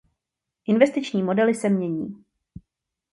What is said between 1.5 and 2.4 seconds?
se mění.